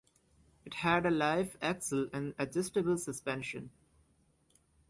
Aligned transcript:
It 0.65 0.73
had 0.73 1.05
a 1.05 1.11
live 1.11 1.57
axle 1.61 2.09
and 2.11 2.33
adjustable 2.39 2.97
suspension. 2.97 3.69